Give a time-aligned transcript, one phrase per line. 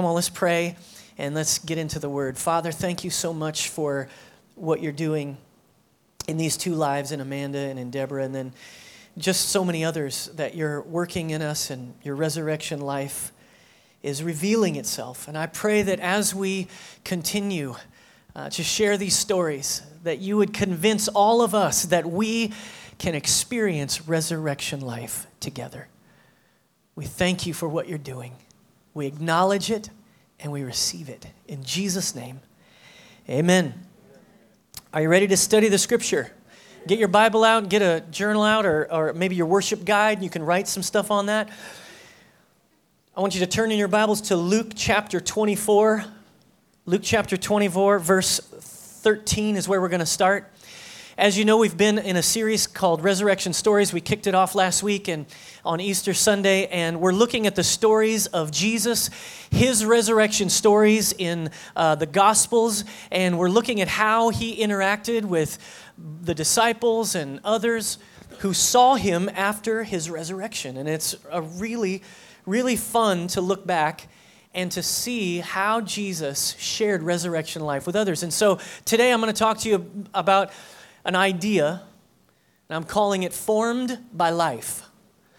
[0.00, 0.76] Come on, let's pray
[1.18, 2.38] and let's get into the word.
[2.38, 4.08] Father, thank you so much for
[4.54, 5.36] what you're doing
[6.26, 8.54] in these two lives in Amanda and in Deborah, and then
[9.18, 13.30] just so many others that you're working in us and your resurrection life
[14.02, 15.28] is revealing itself.
[15.28, 16.68] And I pray that as we
[17.04, 17.74] continue
[18.34, 22.54] uh, to share these stories, that you would convince all of us that we
[22.96, 25.88] can experience resurrection life together.
[26.94, 28.32] We thank you for what you're doing.
[28.94, 29.90] We acknowledge it
[30.38, 31.26] and we receive it.
[31.46, 32.40] In Jesus' name,
[33.28, 33.74] amen.
[34.92, 36.32] Are you ready to study the scripture?
[36.86, 40.18] Get your Bible out, get a journal out, or, or maybe your worship guide.
[40.18, 41.48] and You can write some stuff on that.
[43.16, 46.04] I want you to turn in your Bibles to Luke chapter 24.
[46.86, 50.50] Luke chapter 24, verse 13 is where we're going to start.
[51.20, 53.92] As you know, we've been in a series called Resurrection Stories.
[53.92, 55.26] We kicked it off last week and
[55.66, 59.10] on Easter Sunday, and we're looking at the stories of Jesus,
[59.50, 65.58] his resurrection stories in uh, the Gospels, and we're looking at how he interacted with
[66.22, 67.98] the disciples and others
[68.38, 70.78] who saw him after his resurrection.
[70.78, 72.02] And it's a really,
[72.46, 74.08] really fun to look back
[74.54, 78.22] and to see how Jesus shared resurrection life with others.
[78.22, 80.50] And so today I'm going to talk to you about
[81.04, 81.82] an idea,
[82.68, 84.82] and I'm calling it formed by life.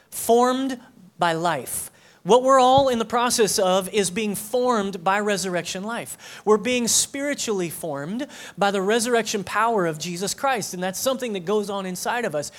[0.09, 0.79] Formed
[1.17, 1.91] by life.
[2.23, 6.41] What we're all in the process of is being formed by resurrection life.
[6.45, 11.45] We're being spiritually formed by the resurrection power of Jesus Christ, and that's something that
[11.45, 12.51] goes on inside of us.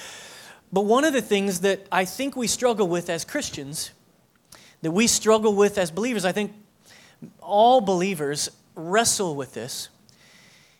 [0.72, 3.92] But one of the things that I think we struggle with as Christians,
[4.80, 6.52] that we struggle with as believers, I think
[7.40, 9.90] all believers wrestle with this,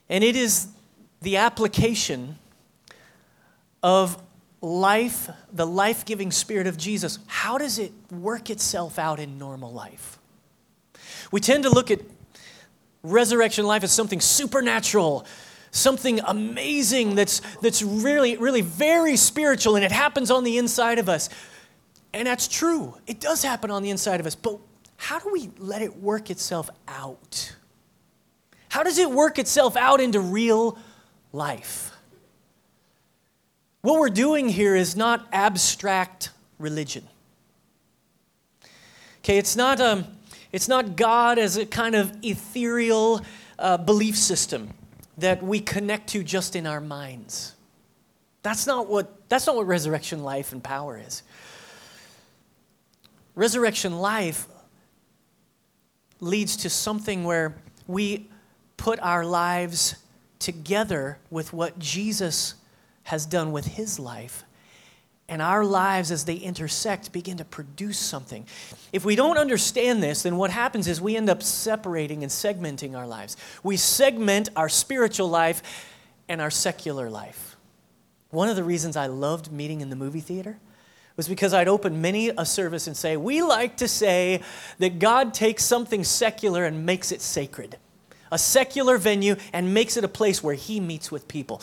[0.09, 0.67] and it is
[1.23, 2.37] the application
[3.83, 4.21] of
[4.61, 9.73] life, the life giving spirit of Jesus, how does it work itself out in normal
[9.73, 10.19] life?
[11.31, 12.01] We tend to look at
[13.03, 15.27] resurrection life as something supernatural,
[15.73, 21.09] something amazing that's, that's really, really very spiritual, and it happens on the inside of
[21.09, 21.29] us.
[22.13, 22.95] And that's true.
[23.07, 24.35] It does happen on the inside of us.
[24.35, 24.59] But
[24.97, 27.57] how do we let it work itself out?
[28.69, 30.79] How does it work itself out into real
[31.33, 31.91] life.
[33.83, 37.07] What we're doing here is not abstract religion.
[39.21, 40.07] Okay, it's not, um,
[40.53, 43.21] it's not God as a kind of ethereal
[43.59, 44.71] uh, belief system
[45.19, 47.55] that we connect to just in our minds.
[48.43, 51.23] That's not what, that's not what resurrection life and power is.
[53.35, 54.47] Resurrection life
[56.21, 57.55] leads to something where
[57.87, 58.29] we
[58.77, 59.97] put our lives
[60.43, 62.55] together with what Jesus
[63.05, 64.45] has done with his life.
[65.29, 68.45] And our lives, as they intersect, begin to produce something.
[68.93, 72.97] If we don't understand this, then what happens is we end up separating and segmenting
[72.97, 73.37] our lives.
[73.63, 75.63] We segment our spiritual life
[76.29, 77.57] and our secular life.
[78.31, 80.59] One of the reasons I loved meeting in the movie theater
[81.17, 84.43] was because I'd open many a service and say, We like to say
[84.79, 87.79] that God takes something secular and makes it sacred
[88.33, 91.61] a secular venue, and makes it a place where He meets with people.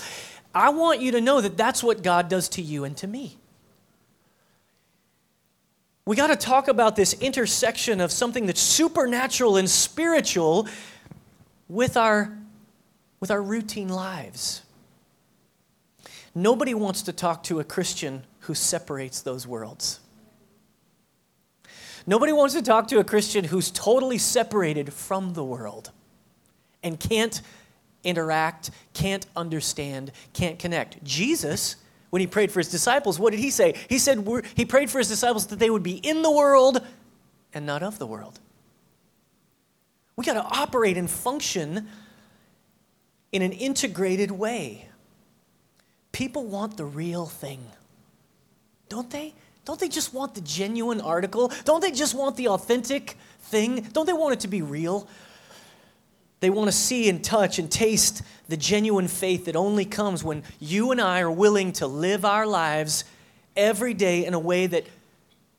[0.53, 3.38] I want you to know that that's what God does to you and to me.
[6.06, 10.68] We got to talk about this intersection of something that's supernatural and spiritual
[11.68, 12.35] with our,
[13.19, 14.62] with our routine lives.
[16.34, 20.00] Nobody wants to talk to a Christian who separates those worlds.
[22.07, 25.91] Nobody wants to talk to a Christian who's totally separated from the world
[26.84, 27.41] and can't
[28.03, 31.03] interact, can't understand, can't connect.
[31.03, 31.75] Jesus,
[32.09, 33.75] when he prayed for his disciples, what did he say?
[33.90, 36.81] He said he prayed for his disciples that they would be in the world
[37.53, 38.39] and not of the world.
[40.16, 41.88] We got to operate and function
[43.31, 44.88] in an integrated way.
[46.12, 47.63] People want the real thing,
[48.89, 49.34] don't they?
[49.66, 51.51] Don't they just want the genuine article?
[51.63, 53.81] Don't they just want the authentic thing?
[53.94, 55.07] Don't they want it to be real?
[56.39, 60.44] They want to see and touch and taste the genuine faith that only comes when
[60.59, 63.03] you and I are willing to live our lives
[63.56, 64.86] every day in a way that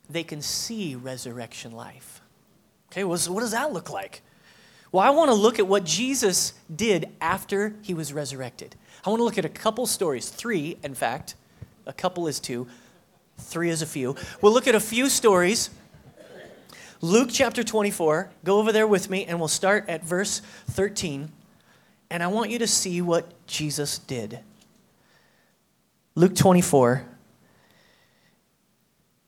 [0.09, 2.21] they can see resurrection life.
[2.91, 4.23] Okay, what does that look like?
[4.91, 8.75] Well, I want to look at what Jesus did after he was resurrected.
[9.05, 11.37] I want to look at a couple stories, three, in fact.
[11.87, 12.67] A couple is two,
[13.39, 14.17] three is a few.
[14.43, 15.71] We'll look at a few stories
[17.03, 18.31] Luke chapter 24.
[18.45, 21.31] Go over there with me, and we'll start at verse 13.
[22.11, 24.41] And I want you to see what Jesus did.
[26.15, 27.07] Luke 24,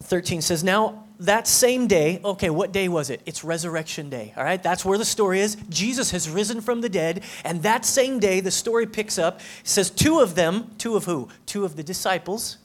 [0.02, 3.22] 13 says, Now that same day, okay, what day was it?
[3.24, 4.62] It's resurrection day, all right?
[4.62, 5.56] That's where the story is.
[5.69, 9.40] Jesus has risen from the dead, and that same day, the story picks up.
[9.40, 11.28] It says two of them, two of who?
[11.46, 12.58] Two of the disciples.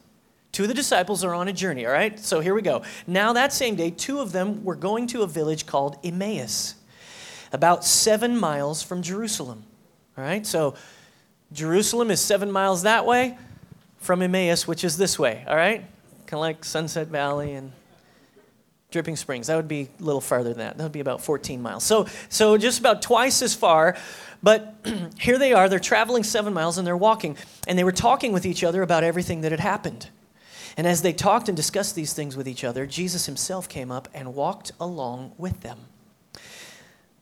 [0.57, 2.19] Two of the disciples are on a journey, all right?
[2.19, 2.81] So here we go.
[3.06, 6.74] Now, that same day, two of them were going to a village called Emmaus,
[7.54, 9.65] about seven miles from Jerusalem,
[10.18, 10.48] all right?
[10.48, 10.74] So
[11.54, 13.38] Jerusalem is seven miles that way
[14.00, 15.81] from Emmaus, which is this way, all right?
[16.25, 17.71] Kind of like Sunset Valley and
[18.89, 19.45] Dripping Springs.
[19.45, 20.77] That would be a little farther than that.
[20.80, 21.83] That would be about 14 miles.
[21.83, 23.95] So, so just about twice as far.
[24.42, 24.74] But
[25.19, 25.69] here they are.
[25.69, 27.38] They're traveling seven miles and they're walking.
[27.68, 30.09] And they were talking with each other about everything that had happened.
[30.78, 34.08] And as they talked and discussed these things with each other, Jesus himself came up
[34.14, 35.80] and walked along with them.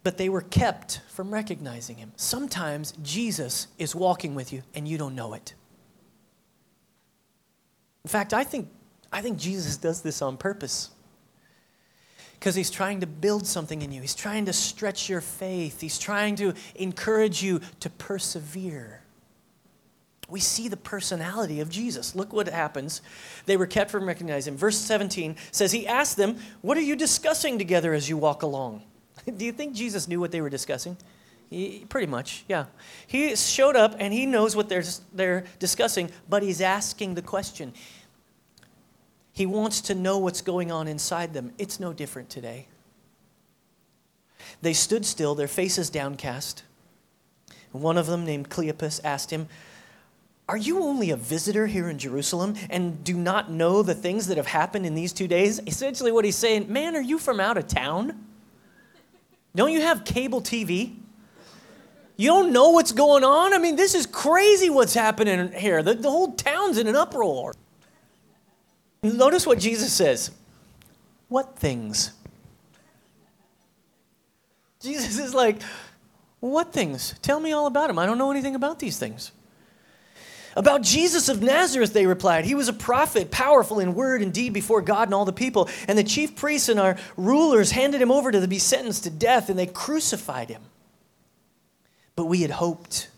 [0.04, 2.12] But they were kept from recognizing him.
[2.18, 5.54] Sometimes Jesus is walking with you and you don't know it.
[8.04, 8.70] In fact, I think,
[9.12, 10.90] I think Jesus does this on purpose
[12.34, 14.02] because he's trying to build something in you.
[14.02, 15.80] He's trying to stretch your faith.
[15.80, 19.02] He's trying to encourage you to persevere.
[20.30, 22.16] We see the personality of Jesus.
[22.16, 23.02] Look what happens.
[23.46, 24.58] They were kept from recognizing him.
[24.58, 28.82] Verse 17 says, He asked them, What are you discussing together as you walk along?
[29.38, 30.98] Do you think Jesus knew what they were discussing?
[31.50, 32.66] He, pretty much, yeah.
[33.06, 34.84] He showed up and he knows what they're,
[35.14, 37.74] they're discussing, but he's asking the question.
[39.32, 41.52] He wants to know what's going on inside them.
[41.58, 42.68] It's no different today.
[44.62, 46.64] They stood still, their faces downcast.
[47.72, 49.48] One of them, named Cleopas, asked him,
[50.48, 54.38] Are you only a visitor here in Jerusalem and do not know the things that
[54.38, 55.60] have happened in these two days?
[55.66, 58.26] Essentially, what he's saying, Man, are you from out of town?
[59.56, 60.98] Don't you have cable TV?
[62.18, 63.54] You don't know what's going on?
[63.54, 65.82] I mean, this is crazy what's happening here.
[65.82, 67.54] The, the whole town's in an uproar.
[69.02, 70.32] Notice what Jesus says.
[71.28, 72.12] What things?
[74.80, 75.62] Jesus is like,
[76.40, 77.16] What things?
[77.22, 77.98] Tell me all about them.
[77.98, 79.32] I don't know anything about these things.
[80.56, 82.46] About Jesus of Nazareth, they replied.
[82.46, 85.70] He was a prophet, powerful in word and deed before God and all the people.
[85.88, 89.50] And the chief priests and our rulers handed him over to be sentenced to death,
[89.50, 90.62] and they crucified him.
[92.16, 93.10] But we had hoped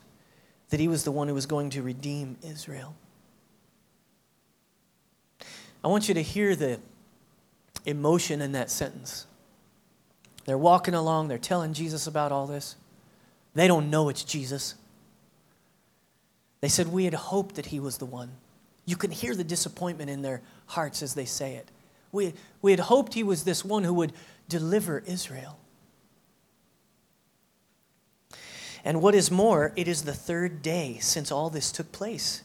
[0.69, 2.95] that he was the one who was going to redeem Israel.
[5.84, 6.80] I want you to hear the
[7.86, 9.28] emotion in that sentence.
[10.45, 12.75] They're walking along, they're telling Jesus about all this.
[13.54, 14.75] They don't know it's Jesus.
[16.62, 18.31] They said, We had hoped that he was the one.
[18.86, 21.69] You can hear the disappointment in their hearts as they say it.
[22.12, 24.13] We, we had hoped he was this one who would
[24.48, 25.59] deliver Israel.
[28.86, 32.44] And what is more, it is the third day since all this took place.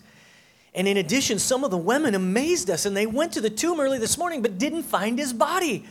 [0.75, 3.79] And in addition, some of the women amazed us, and they went to the tomb
[3.79, 5.85] early this morning but didn't find his body.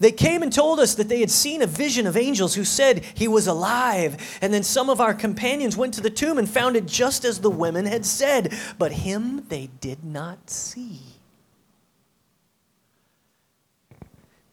[0.00, 3.04] They came and told us that they had seen a vision of angels who said
[3.14, 4.38] he was alive.
[4.40, 7.40] And then some of our companions went to the tomb and found it just as
[7.40, 11.00] the women had said, but him they did not see.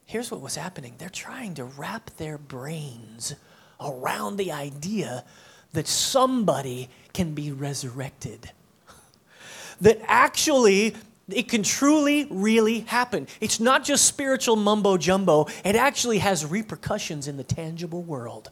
[0.05, 3.35] Here's what was happening they're trying to wrap their brains
[3.79, 5.25] around the idea
[5.73, 8.51] that somebody can be resurrected
[9.81, 10.95] that actually
[11.29, 13.27] it can truly, really happen.
[13.41, 18.51] It's not just spiritual mumbo jumbo, it actually has repercussions in the tangible world.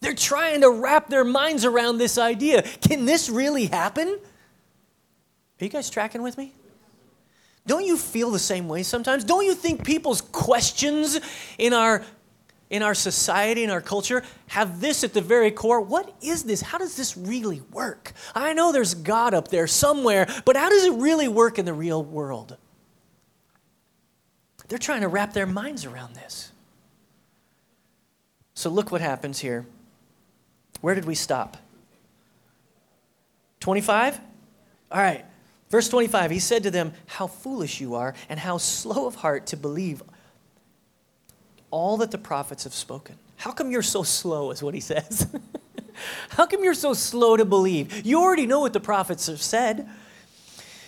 [0.00, 2.62] They're trying to wrap their minds around this idea.
[2.62, 4.08] Can this really happen?
[4.08, 6.52] Are you guys tracking with me?
[7.66, 9.24] Don't you feel the same way sometimes?
[9.24, 11.18] Don't you think people's questions
[11.58, 12.04] in our
[12.68, 15.80] in our society, in our culture, have this at the very core.
[15.80, 16.62] What is this?
[16.62, 18.12] How does this really work?
[18.34, 21.74] I know there's God up there somewhere, but how does it really work in the
[21.74, 22.56] real world?
[24.68, 26.50] They're trying to wrap their minds around this.
[28.54, 29.64] So look what happens here.
[30.80, 31.56] Where did we stop?
[33.60, 34.18] 25?
[34.90, 35.24] All right.
[35.68, 39.46] Verse 25, he said to them, How foolish you are, and how slow of heart
[39.48, 40.02] to believe
[41.70, 43.16] all that the prophets have spoken.
[43.36, 45.26] How come you're so slow, is what he says.
[46.30, 48.06] How come you're so slow to believe?
[48.06, 49.88] You already know what the prophets have said.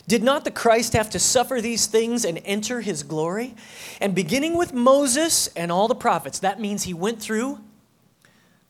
[0.07, 3.55] Did not the Christ have to suffer these things and enter his glory?
[4.01, 7.59] And beginning with Moses and all the prophets, that means he went through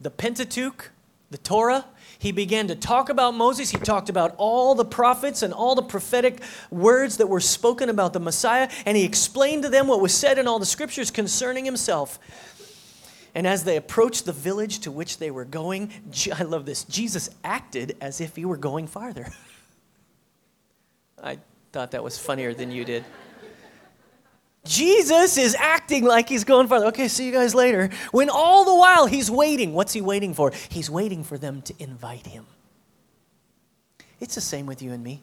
[0.00, 0.90] the Pentateuch,
[1.30, 1.84] the Torah,
[2.18, 3.70] he began to talk about Moses.
[3.70, 8.12] He talked about all the prophets and all the prophetic words that were spoken about
[8.12, 11.64] the Messiah, and he explained to them what was said in all the scriptures concerning
[11.64, 12.18] himself.
[13.34, 15.92] And as they approached the village to which they were going,
[16.34, 19.32] I love this, Jesus acted as if he were going farther.
[21.22, 21.38] I
[21.72, 23.04] thought that was funnier than you did.
[24.68, 26.86] Jesus is acting like he's going farther.
[26.86, 27.88] Okay, see you guys later.
[28.12, 29.72] When all the while he's waiting.
[29.72, 30.52] What's he waiting for?
[30.68, 32.46] He's waiting for them to invite him.
[34.20, 35.22] It's the same with you and me.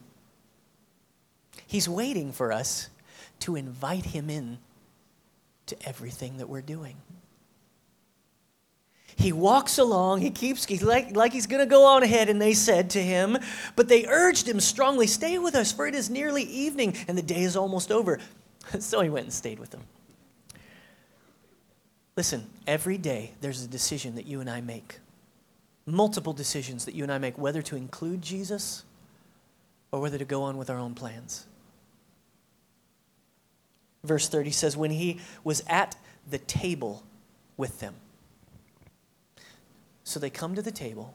[1.67, 2.89] He's waiting for us
[3.41, 4.57] to invite him in
[5.67, 6.95] to everything that we're doing.
[9.17, 12.41] He walks along, he keeps he's like, like he's going to go on ahead, and
[12.41, 13.37] they said to him,
[13.75, 17.21] but they urged him strongly, Stay with us, for it is nearly evening, and the
[17.21, 18.19] day is almost over.
[18.79, 19.81] so he went and stayed with them.
[22.15, 24.99] Listen, every day there's a decision that you and I make.
[25.85, 28.83] Multiple decisions that you and I make, whether to include Jesus
[29.91, 31.45] or whether to go on with our own plans.
[34.03, 35.95] Verse 30 says, When he was at
[36.29, 37.03] the table
[37.57, 37.95] with them.
[40.03, 41.13] So they come to the table,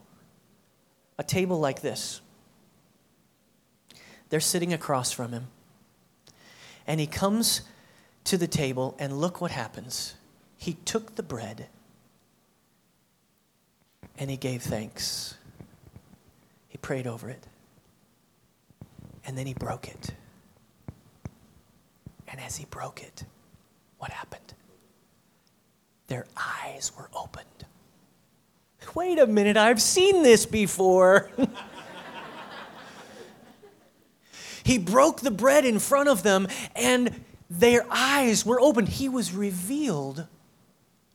[1.18, 2.20] a table like this.
[4.28, 5.46] They're sitting across from him.
[6.90, 7.60] And he comes
[8.24, 10.16] to the table, and look what happens.
[10.56, 11.68] He took the bread
[14.18, 15.36] and he gave thanks.
[16.66, 17.46] He prayed over it.
[19.24, 20.10] And then he broke it.
[22.26, 23.22] And as he broke it,
[23.98, 24.52] what happened?
[26.08, 27.66] Their eyes were opened.
[28.96, 31.30] Wait a minute, I've seen this before.
[34.62, 38.88] He broke the bread in front of them, and their eyes were opened.
[38.88, 40.26] He was revealed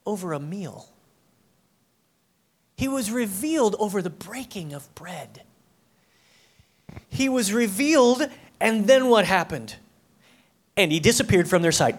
[0.05, 0.89] over a meal.
[2.75, 5.43] He was revealed over the breaking of bread.
[7.09, 8.27] He was revealed,
[8.59, 9.75] and then what happened?
[10.75, 11.97] And he disappeared from their sight.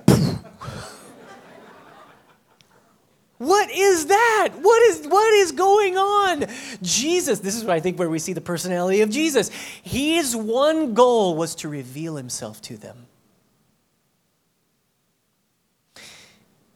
[3.38, 4.52] What is that?
[4.60, 6.46] What is what is going on?
[6.82, 9.50] Jesus, this is what I think where we see the personality of Jesus.
[9.82, 13.06] His one goal was to reveal himself to them.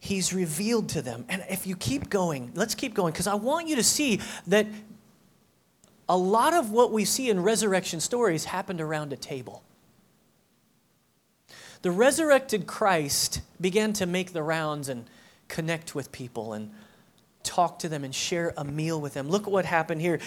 [0.01, 1.25] He's revealed to them.
[1.29, 4.67] And if you keep going, let's keep going because I want you to see that
[6.09, 9.63] a lot of what we see in resurrection stories happened around a table.
[11.83, 15.07] The resurrected Christ began to make the rounds and
[15.51, 16.71] connect with people and
[17.43, 19.29] talk to them and share a meal with them.
[19.29, 20.21] Look at what happened here.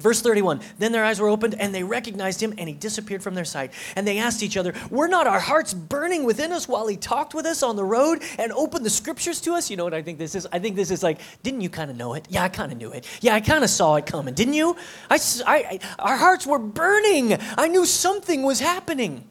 [0.00, 3.34] Verse 31 Then their eyes were opened and they recognized him and he disappeared from
[3.34, 3.72] their sight.
[3.94, 7.34] And they asked each other, Were not our hearts burning within us while he talked
[7.34, 9.70] with us on the road and opened the scriptures to us?
[9.70, 10.46] You know what I think this is?
[10.50, 12.26] I think this is like, Didn't you kind of know it?
[12.30, 13.06] Yeah, I kind of knew it.
[13.20, 14.76] Yeah, I kind of saw it coming, didn't you?
[15.10, 17.36] I, I, our hearts were burning.
[17.58, 19.28] I knew something was happening.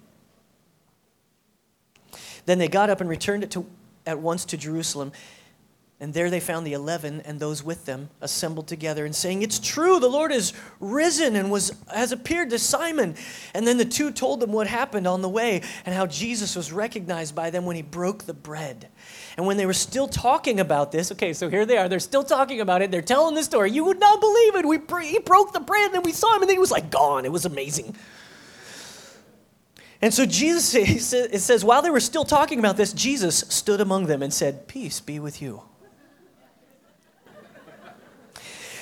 [2.45, 3.65] Then they got up and returned it to
[4.11, 5.11] at once to Jerusalem.
[6.01, 9.59] And there they found the eleven and those with them assembled together and saying, It's
[9.59, 13.13] true, the Lord is risen and was, has appeared to Simon.
[13.53, 16.71] And then the two told them what happened on the way and how Jesus was
[16.71, 18.89] recognized by them when he broke the bread.
[19.37, 22.23] And when they were still talking about this, okay, so here they are, they're still
[22.23, 23.69] talking about it, they're telling the story.
[23.69, 24.65] You would not believe it.
[24.65, 26.89] We, he broke the bread, and then we saw him, and then he was like
[26.89, 27.25] gone.
[27.25, 27.95] It was amazing.
[30.01, 30.73] And so Jesus,
[31.13, 34.67] it says, while they were still talking about this, Jesus stood among them and said,
[34.67, 35.63] Peace be with you.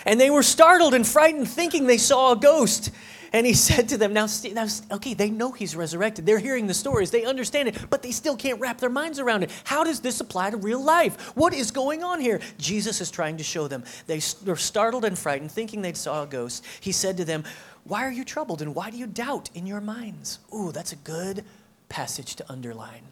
[0.05, 2.91] And they were startled and frightened, thinking they saw a ghost.
[3.31, 6.25] And he said to them, now, now, okay, they know he's resurrected.
[6.25, 9.43] They're hearing the stories, they understand it, but they still can't wrap their minds around
[9.43, 9.51] it.
[9.63, 11.35] How does this apply to real life?
[11.35, 12.39] What is going on here?
[12.57, 13.83] Jesus is trying to show them.
[14.07, 16.65] They were startled and frightened, thinking they saw a ghost.
[16.79, 17.43] He said to them,
[17.89, 20.39] why are you troubled and why do you doubt in your minds?
[20.53, 21.43] Ooh, that's a good
[21.89, 23.03] passage to underline.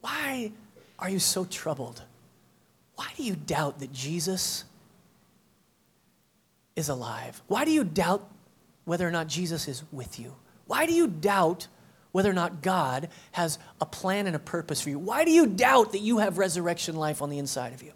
[0.00, 0.52] Why
[0.98, 2.02] are you so troubled?
[2.96, 4.64] Why do you doubt that Jesus
[6.74, 7.40] is alive?
[7.48, 8.26] Why do you doubt
[8.84, 10.34] whether or not Jesus is with you?
[10.66, 11.68] Why do you doubt
[12.12, 14.98] whether or not God has a plan and a purpose for you?
[14.98, 17.92] Why do you doubt that you have resurrection life on the inside of you?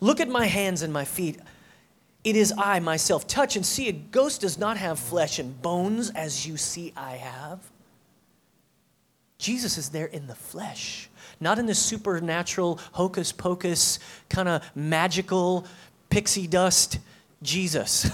[0.00, 1.38] Look at my hands and my feet.
[2.22, 3.26] It is I myself.
[3.26, 3.88] Touch and see.
[3.88, 7.60] A ghost does not have flesh and bones as you see I have.
[9.38, 11.08] Jesus is there in the flesh,
[11.40, 13.98] not in the supernatural, hocus pocus,
[14.28, 15.64] kind of magical
[16.10, 16.98] pixie dust
[17.42, 18.10] Jesus.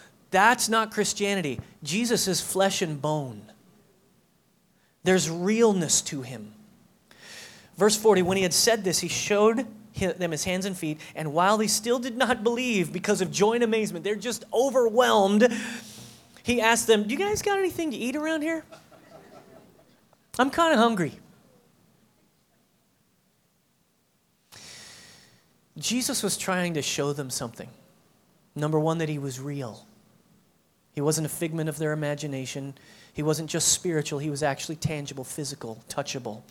[0.32, 1.60] That's not Christianity.
[1.84, 3.42] Jesus is flesh and bone,
[5.04, 6.52] there's realness to him.
[7.76, 11.00] Verse 40 when he had said this, he showed them his hands and feet.
[11.14, 15.48] And while they still did not believe because of joy and amazement, they're just overwhelmed.
[16.42, 18.64] He asked them, Do you guys got anything to eat around here?
[20.38, 21.12] I'm kind of hungry.
[25.78, 27.68] Jesus was trying to show them something.
[28.54, 29.86] Number one, that he was real.
[30.94, 32.74] He wasn't a figment of their imagination.
[33.14, 36.42] He wasn't just spiritual, he was actually tangible, physical, touchable.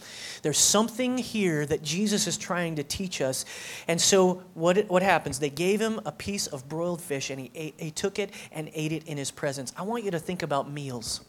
[0.44, 3.44] There's something here that Jesus is trying to teach us.
[3.88, 5.40] And so, what, what happens?
[5.40, 8.72] They gave him a piece of broiled fish, and he, ate, he took it and
[8.74, 9.74] ate it in his presence.
[9.78, 11.20] I want you to think about meals.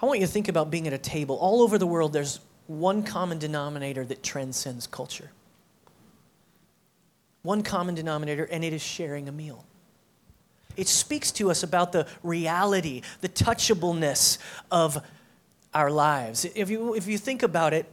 [0.00, 1.36] I want you to think about being at a table.
[1.36, 5.32] All over the world, there's one common denominator that transcends culture.
[7.42, 9.64] One common denominator, and it is sharing a meal.
[10.76, 14.38] It speaks to us about the reality, the touchableness
[14.70, 15.02] of
[15.74, 16.44] our lives.
[16.44, 17.86] If you, if you think about it,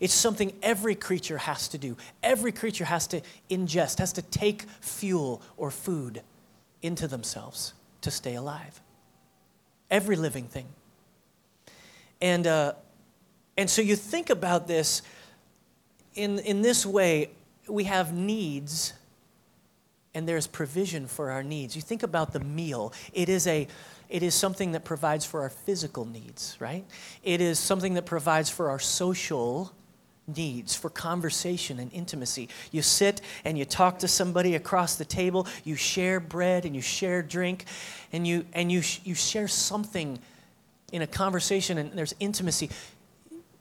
[0.00, 1.96] it's something every creature has to do.
[2.22, 6.22] Every creature has to ingest, has to take fuel or food
[6.82, 8.80] into themselves to stay alive.
[9.90, 10.66] Every living thing.
[12.20, 12.74] And, uh,
[13.56, 15.02] and so you think about this
[16.14, 17.30] in, in this way
[17.68, 18.92] we have needs
[20.14, 21.74] and there's provision for our needs.
[21.74, 23.66] You think about the meal, it is a
[24.08, 26.84] it is something that provides for our physical needs, right?
[27.22, 29.72] It is something that provides for our social
[30.26, 32.48] needs, for conversation and intimacy.
[32.70, 36.82] You sit and you talk to somebody across the table, you share bread and you
[36.82, 37.64] share drink,
[38.12, 40.18] and you and you you share something
[40.92, 42.70] in a conversation and there's intimacy.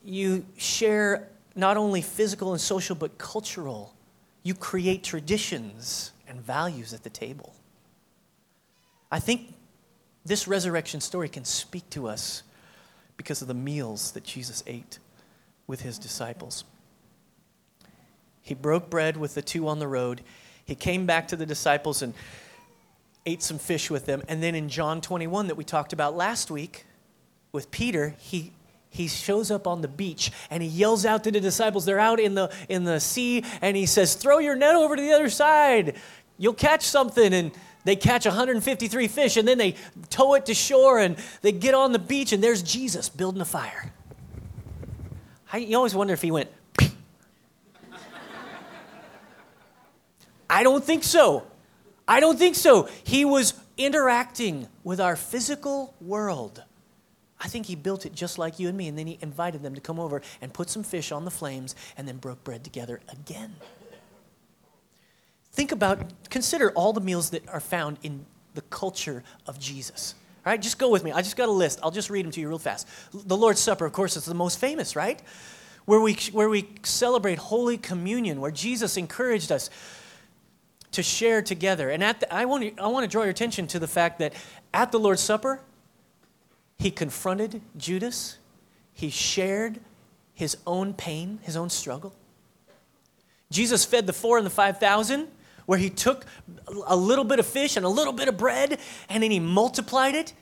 [0.03, 3.93] You share not only physical and social but cultural.
[4.43, 7.53] You create traditions and values at the table.
[9.11, 9.53] I think
[10.25, 12.43] this resurrection story can speak to us
[13.17, 14.99] because of the meals that Jesus ate
[15.67, 16.63] with his disciples.
[18.41, 20.21] He broke bread with the two on the road.
[20.65, 22.13] He came back to the disciples and
[23.25, 24.21] ate some fish with them.
[24.27, 26.85] And then in John 21, that we talked about last week
[27.51, 28.51] with Peter, he
[28.93, 31.83] he shows up on the beach and he yells out to the disciples.
[31.83, 35.01] They're out in the in the sea and he says throw your net over to
[35.01, 35.95] the other side.
[36.37, 37.33] You'll catch something.
[37.33, 37.51] And
[37.85, 39.75] they catch 153 fish and then they
[40.11, 43.45] tow it to shore and they get on the beach and there's jesus building a
[43.45, 43.91] fire.
[45.51, 46.49] I, you always wonder if he went
[50.49, 51.47] i don't think so.
[52.07, 52.89] I don't think so.
[53.03, 56.63] He was interacting with our physical world
[57.43, 59.75] I think he built it just like you and me, and then he invited them
[59.75, 63.01] to come over and put some fish on the flames and then broke bread together
[63.11, 63.55] again.
[65.51, 70.15] Think about, consider all the meals that are found in the culture of Jesus.
[70.45, 71.11] All right, just go with me.
[71.11, 71.79] I just got a list.
[71.83, 72.87] I'll just read them to you real fast.
[73.13, 75.21] The Lord's Supper, of course, is the most famous, right?
[75.85, 79.69] Where we, where we celebrate Holy Communion, where Jesus encouraged us
[80.91, 81.89] to share together.
[81.89, 84.19] And at the, I, want to, I want to draw your attention to the fact
[84.19, 84.33] that
[84.73, 85.59] at the Lord's Supper,
[86.83, 88.37] he confronted Judas,
[88.93, 89.79] he shared
[90.33, 92.13] his own pain, his own struggle.
[93.49, 95.29] Jesus fed the four and the 5,000,
[95.65, 96.25] where he took
[96.85, 100.13] a little bit of fish and a little bit of bread and then he multiplied
[100.13, 100.33] it.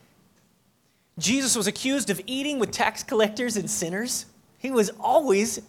[1.20, 4.26] Jesus was accused of eating with tax collectors and sinners.
[4.58, 5.62] He was always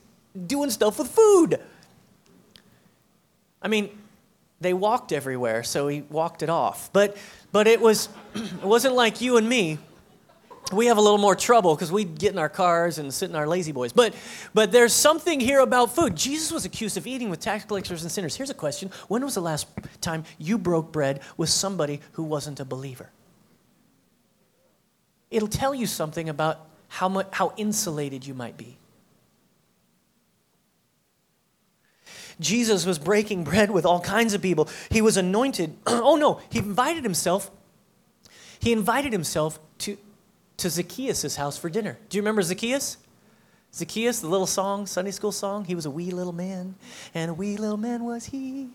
[0.46, 1.61] doing stuff with food.
[3.61, 3.90] I mean,
[4.62, 6.90] they walked everywhere, so he walked it off.
[6.94, 7.18] But,
[7.50, 9.78] but it, was, it wasn't like you and me
[10.70, 13.37] we have a little more trouble because we get in our cars and sit in
[13.37, 13.92] our lazy boys.
[13.92, 14.14] But,
[14.55, 16.16] but there's something here about food.
[16.16, 18.37] Jesus was accused of eating with tax collectors and sinners.
[18.37, 19.66] Here's a question When was the last
[20.01, 23.11] time you broke bread with somebody who wasn't a believer?
[25.31, 28.79] It'll tell you something about how, much, how insulated you might be.
[32.38, 34.68] Jesus was breaking bread with all kinds of people.
[34.90, 35.75] He was anointed.
[35.87, 37.51] oh no, he invited himself.
[38.61, 39.96] He invited himself to
[40.62, 41.98] to Zacchaeus' house for dinner.
[42.09, 42.96] Do you remember Zacchaeus?
[43.75, 46.75] Zacchaeus, the little song, Sunday school song, he was a wee little man,
[47.14, 48.68] and a wee little man was he.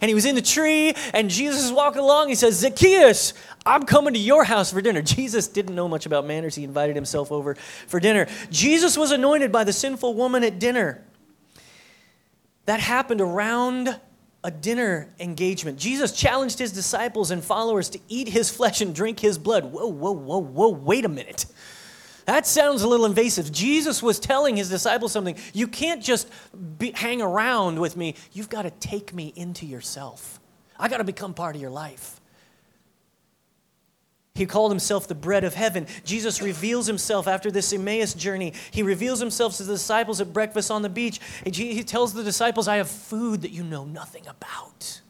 [0.00, 2.28] And he was in the tree, and Jesus is walking along.
[2.28, 3.34] He says, Zacchaeus,
[3.64, 5.00] I'm coming to your house for dinner.
[5.00, 6.54] Jesus didn't know much about manners.
[6.54, 8.26] He invited himself over for dinner.
[8.50, 11.02] Jesus was anointed by the sinful woman at dinner.
[12.66, 13.98] That happened around
[14.44, 15.78] a dinner engagement.
[15.78, 19.64] Jesus challenged his disciples and followers to eat his flesh and drink his blood.
[19.64, 21.46] Whoa, whoa, whoa, whoa, wait a minute.
[22.26, 23.50] That sounds a little invasive.
[23.50, 25.36] Jesus was telling his disciples something.
[25.54, 26.28] You can't just
[26.78, 30.40] be, hang around with me, you've got to take me into yourself.
[30.78, 32.20] I got to become part of your life.
[34.36, 35.86] He called himself the bread of heaven.
[36.04, 38.52] Jesus reveals himself after this Emmaus journey.
[38.72, 41.20] He reveals himself to the disciples at breakfast on the beach.
[41.44, 45.00] He tells the disciples, I have food that you know nothing about.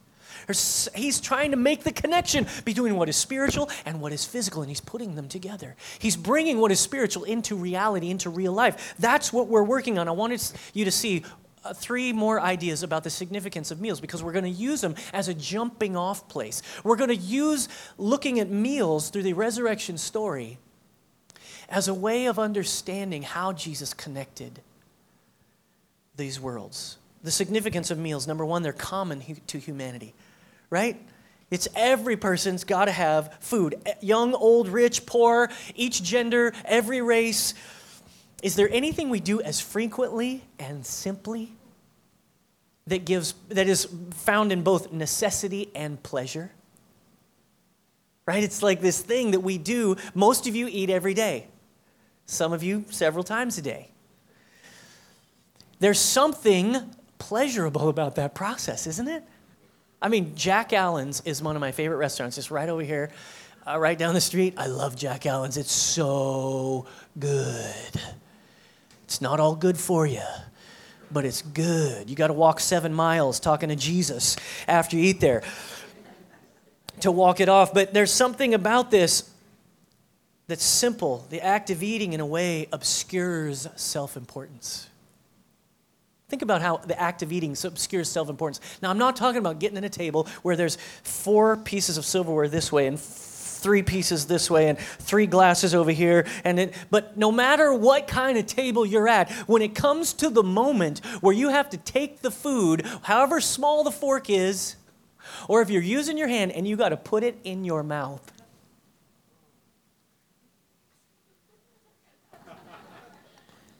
[0.95, 4.71] He's trying to make the connection between what is spiritual and what is physical, and
[4.71, 5.75] he's putting them together.
[5.99, 8.95] He's bringing what is spiritual into reality, into real life.
[8.99, 10.07] That's what we're working on.
[10.07, 10.43] I wanted
[10.75, 11.25] you to see
[11.65, 14.95] Uh, three more ideas about the significance of meals because we're going to use them
[15.15, 16.61] as a jumping off place.
[16.83, 20.59] We're going to use looking at meals through the resurrection story
[21.71, 24.61] as a way of understanding how Jesus connected
[26.17, 26.99] these worlds.
[27.23, 30.13] The significance of meals number one, they're common to humanity,
[30.69, 31.01] right?
[31.51, 33.77] It's every person's got to have food.
[34.01, 37.55] Young, old, rich, poor, each gender, every race.
[38.45, 41.55] Is there anything we do as frequently and simply
[42.87, 46.53] that gives that is found in both necessity and pleasure?
[48.27, 48.45] Right?
[48.45, 49.97] It's like this thing that we do.
[50.13, 51.47] Most of you eat every day.
[52.27, 53.89] Some of you several times a day.
[55.79, 59.25] There's something pleasurable about that process, isn't it?
[60.03, 63.11] I mean, Jack Allen's is one of my favorite restaurants, just right over here,
[63.67, 64.53] uh, right down the street.
[64.59, 65.57] I love Jack Allen's.
[65.57, 66.85] It's so
[67.19, 68.01] good.
[69.15, 70.25] It's not all good for you,
[71.09, 72.11] but it's good.
[72.11, 74.35] You got to walk seven miles talking to Jesus
[74.67, 75.45] after you eat there
[76.99, 77.73] to walk it off.
[77.73, 79.31] But there's something about this
[80.49, 81.25] that's simple.
[81.31, 84.89] The act of eating, in a way, obscures self importance.
[86.29, 88.59] Think about how the act of eating obscures self importance.
[88.83, 90.75] Now, I'm not talking about getting at a table where there's
[91.05, 92.99] four pieces of silverware this way and
[93.65, 96.27] three pieces this way and three glasses over here.
[96.45, 100.29] And it, but no matter what kind of table you're at, when it comes to
[100.29, 104.77] the moment where you have to take the food, however small the fork is,
[105.49, 108.31] or if you're using your hand and you got to put it in your mouth,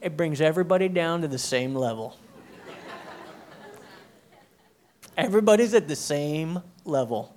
[0.01, 2.17] it brings everybody down to the same level.
[5.15, 7.34] Everybody's at the same level.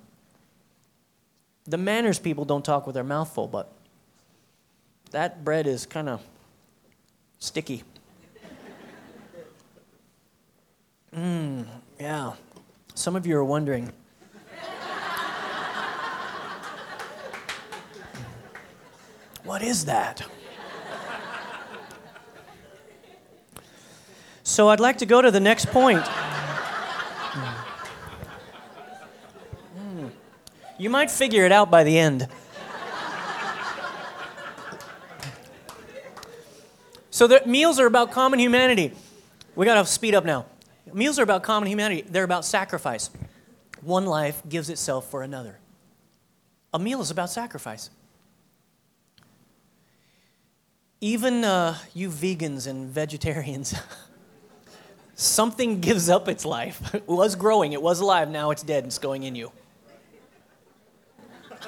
[1.68, 3.70] The manners people don't talk with their mouth full, but
[5.10, 6.22] that bread is kind of
[7.38, 7.84] sticky.
[11.14, 11.66] Mmm,
[12.00, 12.32] yeah.
[12.94, 13.92] Some of you are wondering.
[19.44, 20.26] what is that?
[24.42, 26.02] So I'd like to go to the next point.
[30.78, 32.28] You might figure it out by the end.
[37.10, 38.92] so the meals are about common humanity.
[39.56, 40.46] We got to speed up now.
[40.92, 42.02] Meals are about common humanity.
[42.08, 43.10] They're about sacrifice.
[43.82, 45.58] One life gives itself for another.
[46.72, 47.90] A meal is about sacrifice.
[51.00, 53.74] Even uh, you vegans and vegetarians,
[55.14, 56.94] something gives up its life.
[56.94, 59.52] It was growing, it was alive, now it's dead, it's going in you.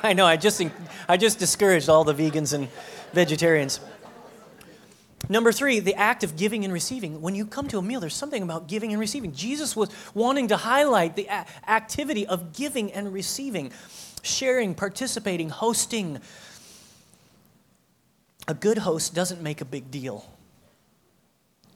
[0.02, 0.62] I know, I just,
[1.08, 2.68] I just discouraged all the vegans and
[3.12, 3.80] vegetarians.
[5.28, 7.20] Number three, the act of giving and receiving.
[7.20, 9.32] When you come to a meal, there's something about giving and receiving.
[9.32, 11.28] Jesus was wanting to highlight the
[11.68, 13.70] activity of giving and receiving,
[14.22, 16.18] sharing, participating, hosting.
[18.48, 20.24] A good host doesn't make a big deal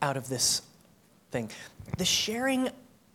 [0.00, 0.62] out of this
[1.30, 1.50] thing.
[1.98, 2.70] The sharing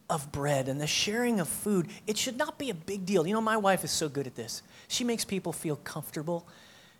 [0.10, 3.28] of bread and the sharing of food, it should not be a big deal.
[3.28, 4.63] You know, my wife is so good at this.
[4.88, 6.48] She makes people feel comfortable,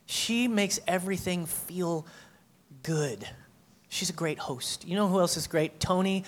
[0.06, 2.06] she makes everything feel
[2.84, 3.28] good.
[3.91, 4.88] She's a great host.
[4.88, 5.80] You know who else is great?
[5.80, 6.24] Tony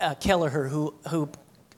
[0.00, 1.28] uh, Kelleher, who, who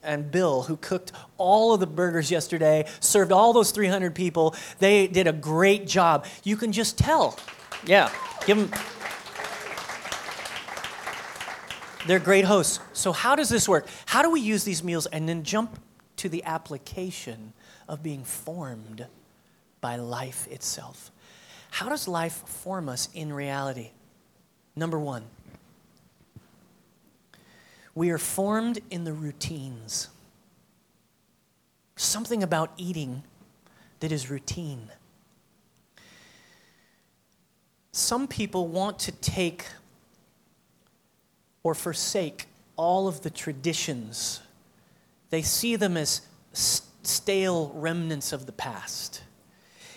[0.02, 4.54] and Bill, who cooked all of the burgers yesterday, served all those 300 people.
[4.78, 6.26] They did a great job.
[6.44, 7.38] You can just tell.
[7.84, 8.10] Yeah,
[8.46, 8.70] give them.
[12.08, 12.80] They're great hosts.
[12.94, 13.86] So, how does this work?
[14.06, 15.78] How do we use these meals and then jump
[16.16, 17.52] to the application
[17.86, 19.06] of being formed
[19.82, 21.10] by life itself?
[21.70, 23.90] How does life form us in reality?
[24.74, 25.24] Number one,
[27.94, 30.08] we are formed in the routines.
[31.96, 33.22] Something about eating
[34.00, 34.88] that is routine.
[37.92, 39.66] Some people want to take
[41.68, 44.40] or forsake all of the traditions.
[45.28, 46.22] They see them as
[46.54, 49.22] stale remnants of the past.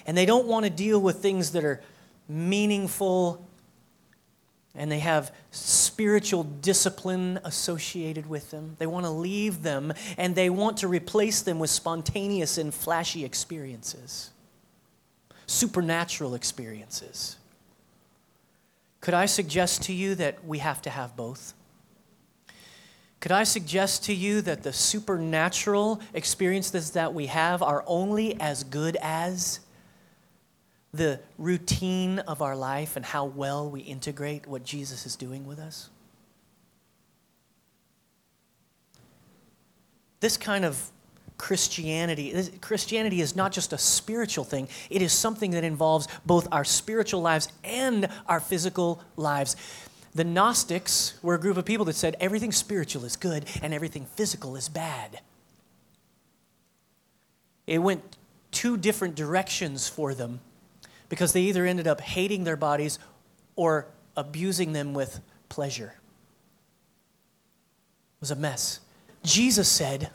[0.06, 1.82] And they don't want to deal with things that are
[2.28, 3.48] meaningful
[4.76, 8.76] and they have spiritual discipline associated with them.
[8.78, 13.24] They want to leave them and they want to replace them with spontaneous and flashy
[13.24, 14.32] experiences,
[15.46, 17.38] supernatural experiences.
[19.00, 21.54] Could I suggest to you that we have to have both?
[23.22, 28.66] Could I suggest to you that the supernatural experiences that we have are only as
[28.66, 29.62] good as
[30.94, 35.60] the routine of our life and how well we integrate what Jesus is doing with
[35.60, 35.90] us?
[40.22, 40.90] this kind of
[41.38, 46.64] Christianity, Christianity is not just a spiritual thing, it is something that involves both our
[46.64, 49.56] spiritual lives and our physical lives.
[50.14, 54.06] The Gnostics were a group of people that said everything spiritual is good and everything
[54.06, 55.22] physical is bad.
[57.66, 58.18] It went
[58.52, 60.42] two different directions for them
[61.08, 63.00] because they either ended up hating their bodies
[63.56, 65.94] or abusing them with pleasure.
[68.18, 68.82] It was a mess.
[69.24, 70.10] Jesus said,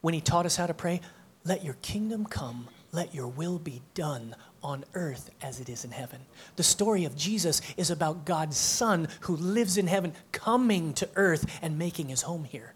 [0.00, 1.00] when he taught us how to pray,
[1.44, 5.90] let your kingdom come, let your will be done on earth as it is in
[5.90, 6.20] heaven.
[6.56, 11.46] The story of Jesus is about God's Son who lives in heaven coming to earth
[11.62, 12.74] and making his home here.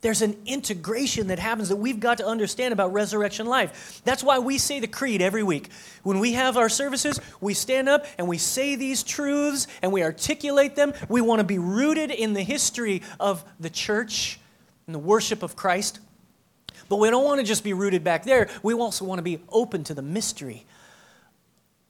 [0.00, 4.00] There's an integration that happens that we've got to understand about resurrection life.
[4.04, 5.70] That's why we say the creed every week.
[6.02, 10.02] When we have our services, we stand up and we say these truths and we
[10.02, 10.92] articulate them.
[11.08, 14.38] We want to be rooted in the history of the church
[14.86, 15.98] and the worship of Christ.
[16.88, 18.48] But we don't want to just be rooted back there.
[18.62, 20.66] We also want to be open to the mystery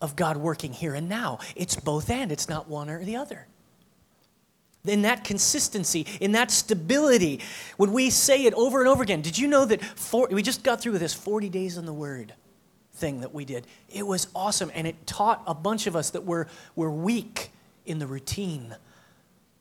[0.01, 1.39] of God working here and now.
[1.55, 3.47] It's both and, it's not one or the other.
[4.85, 7.41] In that consistency, in that stability,
[7.77, 10.63] when we say it over and over again, did you know that for, we just
[10.63, 12.35] got through with this 40 days in the Word
[12.95, 13.67] thing that we did?
[13.89, 17.51] It was awesome, and it taught a bunch of us that we're, we're weak
[17.85, 18.77] in the routine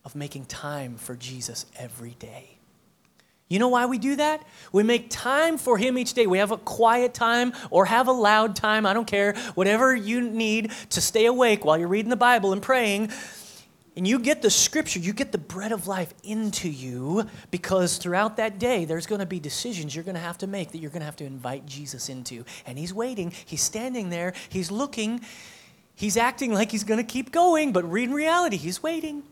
[0.04, 2.55] of making time for Jesus every day.
[3.48, 4.44] You know why we do that?
[4.72, 6.26] We make time for Him each day.
[6.26, 10.22] We have a quiet time or have a loud time, I don't care, whatever you
[10.22, 13.12] need to stay awake while you're reading the Bible and praying.
[13.96, 18.38] And you get the scripture, you get the bread of life into you because throughout
[18.38, 20.92] that day, there's going to be decisions you're going to have to make that you're
[20.92, 22.44] going to have to invite Jesus into.
[22.66, 25.22] And He's waiting, He's standing there, He's looking,
[25.96, 29.24] He's acting like He's going to keep going, but in reality, He's waiting.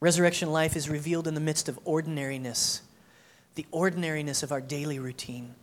[0.00, 2.82] Resurrection life is revealed in the midst of ordinariness,
[3.54, 5.54] the ordinariness of our daily routine,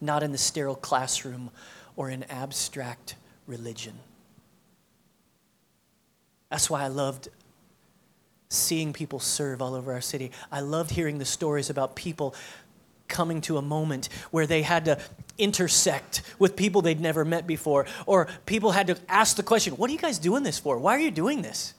[0.00, 1.50] not in the sterile classroom
[1.96, 3.98] or in abstract religion.
[6.50, 7.28] That's why I loved
[8.50, 10.32] seeing people serve all over our city.
[10.50, 12.34] I loved hearing the stories about people
[13.08, 14.98] coming to a moment where they had to
[15.38, 19.88] intersect with people they'd never met before, or people had to ask the question, What
[19.90, 20.78] are you guys doing this for?
[20.78, 21.74] Why are you doing this?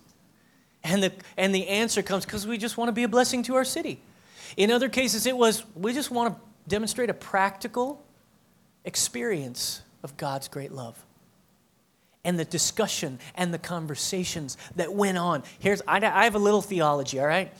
[0.83, 3.55] And the, and the answer comes because we just want to be a blessing to
[3.55, 4.01] our city.
[4.57, 8.03] In other cases, it was we just want to demonstrate a practical
[8.85, 10.97] experience of God's great love.
[12.23, 15.43] And the discussion and the conversations that went on.
[15.59, 17.51] Here's, I, I have a little theology, all right?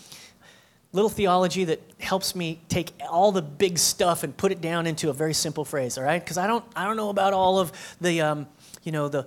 [0.93, 5.09] Little theology that helps me take all the big stuff and put it down into
[5.09, 6.23] a very simple phrase, all right?
[6.23, 8.47] Because I don't, I don't know about all of the, um,
[8.83, 9.25] you know, the,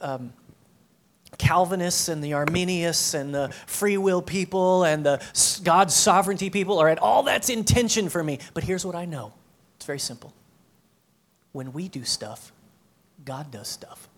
[0.00, 0.32] um,
[1.38, 5.22] Calvinists and the Arminians and the free will people and the
[5.62, 6.78] God's sovereignty people.
[6.78, 8.38] All right, all that's intention for me.
[8.54, 9.32] But here's what I know
[9.76, 10.32] it's very simple.
[11.52, 12.52] When we do stuff,
[13.24, 14.08] God does stuff.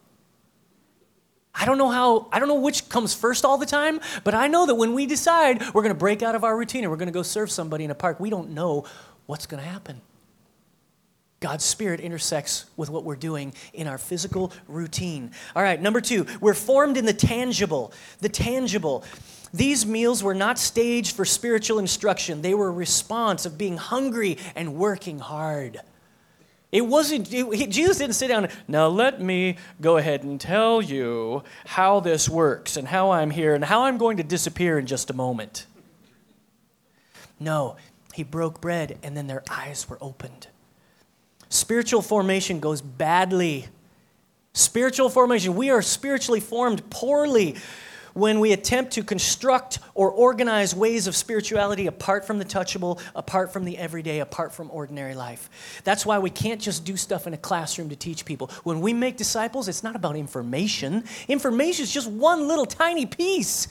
[1.54, 4.46] I don't know how, I don't know which comes first all the time, but I
[4.46, 6.96] know that when we decide we're going to break out of our routine and we're
[6.96, 8.85] going to go serve somebody in a park, we don't know
[9.26, 10.00] what's going to happen.
[11.40, 15.31] God's Spirit intersects with what we're doing in our physical routine.
[15.55, 17.92] All right, number two, we're formed in the tangible.
[18.18, 19.05] The tangible.
[19.55, 24.38] These meals were not staged for spiritual instruction, they were a response of being hungry
[24.55, 25.81] and working hard.
[26.70, 31.42] It wasn't, it, Jesus didn't sit down, now let me go ahead and tell you
[31.64, 35.09] how this works and how I'm here and how I'm going to disappear in just
[35.09, 35.64] a moment.
[37.40, 37.77] No,
[38.12, 40.48] he broke bread and then their eyes were opened.
[41.48, 43.66] Spiritual formation goes badly.
[44.52, 47.56] Spiritual formation, we are spiritually formed poorly
[48.14, 53.52] when we attempt to construct or organize ways of spirituality apart from the touchable, apart
[53.52, 55.80] from the everyday, apart from ordinary life.
[55.84, 58.50] That's why we can't just do stuff in a classroom to teach people.
[58.64, 61.04] When we make disciples, it's not about information.
[61.28, 63.68] Information is just one little tiny piece.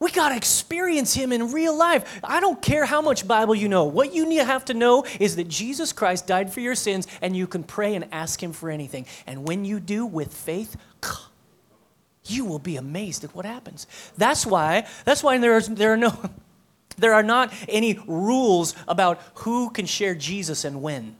[0.00, 2.20] We got to experience him in real life.
[2.24, 3.84] I don't care how much Bible you know.
[3.84, 7.06] What you need to have to know is that Jesus Christ died for your sins
[7.20, 9.04] and you can pray and ask him for anything.
[9.26, 10.74] And when you do with faith,
[12.24, 13.86] you will be amazed at what happens.
[14.16, 16.18] That's why that's why there are, there are no
[16.96, 21.16] there are not any rules about who can share Jesus and when.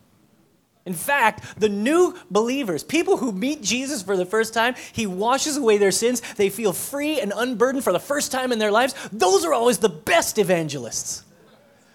[0.90, 5.56] In fact, the new believers, people who meet Jesus for the first time, he washes
[5.56, 8.92] away their sins, they feel free and unburdened for the first time in their lives.
[9.12, 11.22] Those are always the best evangelists.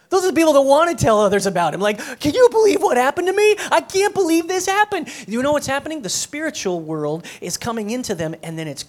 [0.07, 1.81] Those are the people that want to tell others about him.
[1.81, 3.57] Like, can you believe what happened to me?
[3.69, 5.09] I can't believe this happened.
[5.27, 6.01] You know what's happening?
[6.01, 8.85] The spiritual world is coming into them and then it's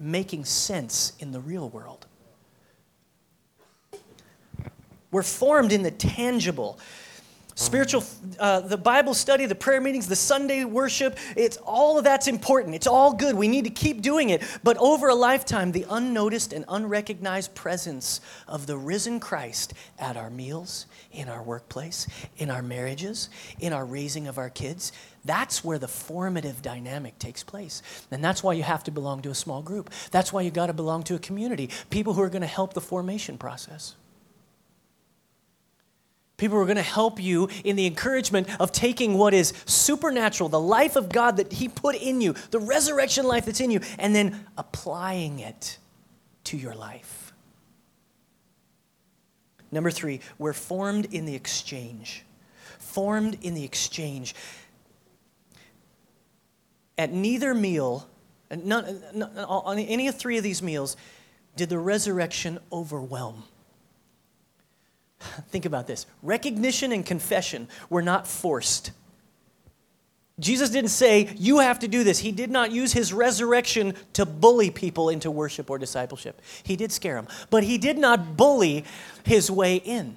[0.00, 2.06] making sense in the real world.
[5.12, 6.80] We're formed in the tangible.
[7.58, 8.04] Spiritual,
[8.38, 12.76] uh, the Bible study, the prayer meetings, the Sunday worship, it's all of that's important.
[12.76, 13.34] It's all good.
[13.34, 14.44] We need to keep doing it.
[14.62, 20.30] But over a lifetime, the unnoticed and unrecognized presence of the risen Christ at our
[20.30, 24.92] meals, in our workplace, in our marriages, in our raising of our kids,
[25.24, 27.82] that's where the formative dynamic takes place.
[28.12, 29.90] And that's why you have to belong to a small group.
[30.12, 32.74] That's why you got to belong to a community, people who are going to help
[32.74, 33.96] the formation process.
[36.38, 40.60] People are going to help you in the encouragement of taking what is supernatural, the
[40.60, 44.14] life of God that He put in you, the resurrection life that's in you, and
[44.14, 45.78] then applying it
[46.44, 47.32] to your life.
[49.72, 52.24] Number three, we're formed in the exchange.
[52.78, 54.34] Formed in the exchange.
[56.96, 58.08] At neither meal,
[58.50, 60.96] none, none, on any of three of these meals,
[61.56, 63.42] did the resurrection overwhelm.
[65.48, 68.92] Think about this recognition and confession were not forced.
[70.40, 72.18] Jesus didn't say, You have to do this.
[72.20, 76.40] He did not use his resurrection to bully people into worship or discipleship.
[76.62, 78.84] He did scare them, but he did not bully
[79.24, 80.16] his way in.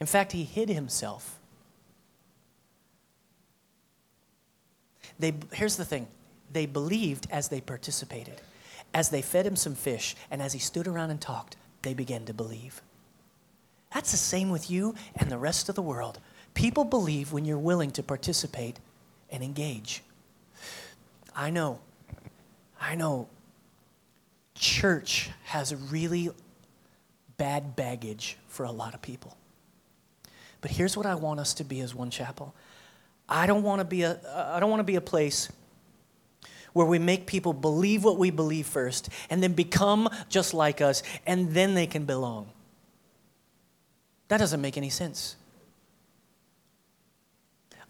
[0.00, 1.38] In fact, he hid himself.
[5.18, 6.08] They, here's the thing
[6.52, 8.40] they believed as they participated.
[8.92, 12.24] As they fed him some fish, and as he stood around and talked, they began
[12.26, 12.80] to believe.
[13.94, 16.18] That's the same with you and the rest of the world.
[16.52, 18.76] People believe when you're willing to participate
[19.30, 20.02] and engage.
[21.34, 21.78] I know,
[22.80, 23.28] I know,
[24.54, 26.30] church has a really
[27.36, 29.36] bad baggage for a lot of people.
[30.60, 32.54] But here's what I want us to be as one chapel.
[33.28, 34.18] I don't want to be a
[34.54, 35.50] I don't want to be a place
[36.72, 41.02] where we make people believe what we believe first and then become just like us
[41.26, 42.48] and then they can belong.
[44.28, 45.36] That doesn't make any sense.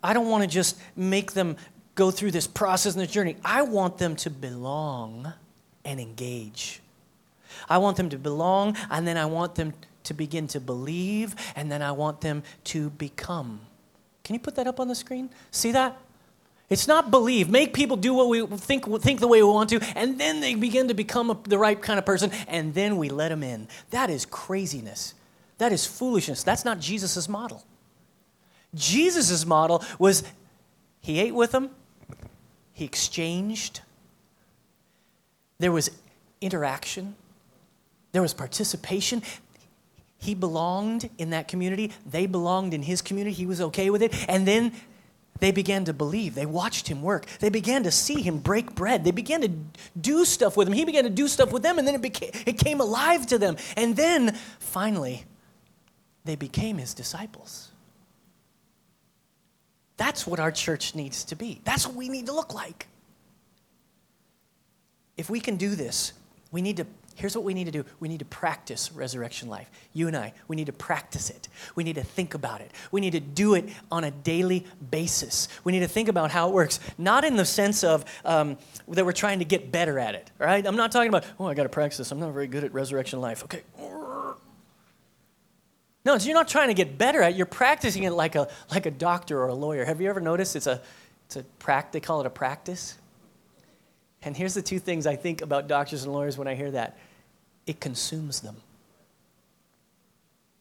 [0.02, 1.56] I don't want to just make them
[1.94, 3.36] go through this process and this journey.
[3.44, 5.32] I want them to belong
[5.84, 6.80] and engage.
[7.68, 9.72] I want them to belong, and then I want them
[10.04, 13.60] to begin to believe, and then I want them to become.
[14.22, 15.30] Can you put that up on the screen?
[15.50, 15.96] See that?
[16.68, 17.48] It's not believe.
[17.48, 20.54] Make people do what we think, think the way we want to, and then they
[20.54, 23.68] begin to become a, the right kind of person, and then we let them in.
[23.90, 25.14] That is craziness.
[25.58, 26.42] That is foolishness.
[26.42, 27.64] That's not Jesus' model.
[28.74, 30.24] Jesus' model was
[31.00, 31.70] he ate with them,
[32.72, 33.82] he exchanged,
[35.58, 35.90] there was
[36.40, 37.14] interaction,
[38.12, 39.22] there was participation.
[40.16, 44.14] He belonged in that community, they belonged in his community, he was okay with it,
[44.28, 44.72] and then
[45.40, 46.34] they began to believe.
[46.34, 47.26] They watched him work.
[47.40, 49.04] They began to see him break bread.
[49.04, 49.50] They began to
[50.00, 50.74] do stuff with him.
[50.74, 53.38] He began to do stuff with them, and then it, became, it came alive to
[53.38, 53.56] them.
[53.76, 55.24] And then, finally,
[56.24, 57.70] they became his disciples.
[59.96, 61.60] That's what our church needs to be.
[61.64, 62.86] That's what we need to look like.
[65.16, 66.12] If we can do this,
[66.50, 69.70] we need to Here's what we need to do we need to practice resurrection life.
[69.92, 71.48] You and I, we need to practice it.
[71.74, 72.72] We need to think about it.
[72.90, 75.48] We need to do it on a daily basis.
[75.62, 78.58] We need to think about how it works, not in the sense of um,
[78.88, 80.66] that we're trying to get better at it, right?
[80.66, 82.10] I'm not talking about, oh, I got to practice this.
[82.10, 83.44] I'm not very good at resurrection life.
[83.44, 83.62] Okay,
[86.04, 87.36] no, so you're not trying to get better at it.
[87.36, 89.84] You're practicing it like a, like a doctor or a lawyer.
[89.84, 90.80] Have you ever noticed it's a,
[91.26, 92.98] it's a prac, they call it a practice?
[94.22, 96.98] And here's the two things I think about doctors and lawyers when I hear that
[97.66, 98.56] it consumes them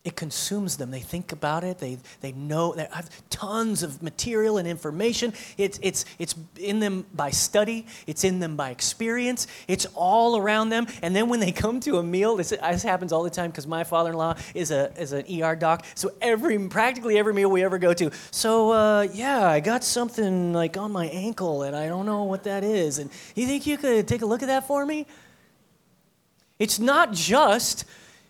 [0.04, 0.92] it consumes them.
[0.92, 1.78] They think about it.
[1.78, 2.74] They, they know.
[2.74, 5.32] They have tons of material and information.
[5.58, 7.88] It's, it's, it's in them by study.
[8.06, 9.48] It's in them by experience.
[9.70, 10.88] It's all around them.
[11.02, 13.66] And then when they come to a meal, this, this happens all the time because
[13.66, 15.86] my father-in-law is, a, is an ER doc.
[15.96, 18.12] So every, practically every meal we ever go to.
[18.30, 22.44] So uh, yeah, I got something like on my ankle and I don't know what
[22.44, 23.00] that is.
[23.00, 25.08] And you think you could take a look at that for me?
[26.60, 27.86] It's not just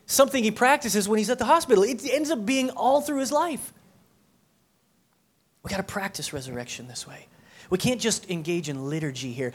[0.05, 1.84] something he practices when he's at the hospital.
[1.84, 3.73] It ends up being all through his life.
[5.63, 7.28] We got to practice resurrection this way.
[7.69, 9.53] We can't just engage in liturgy here.